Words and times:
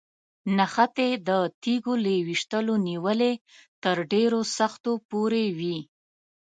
نښتې 0.57 1.09
د 1.27 1.29
تیږو 1.61 1.93
له 2.03 2.13
ویشتلو 2.27 2.73
نیولې 2.87 3.33
تر 3.83 3.95
ډېرو 4.13 4.39
سختو 4.57 4.91
پورې 5.09 5.45
وي. 5.59 5.77